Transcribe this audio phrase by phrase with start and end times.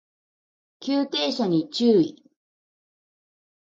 [0.79, 2.23] 急停車に注意